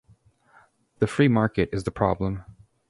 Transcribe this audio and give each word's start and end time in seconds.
The 0.97 1.05
free 1.05 1.27
market 1.27 1.69
is 1.71 1.83
the 1.83 1.91
problem. 1.91 2.43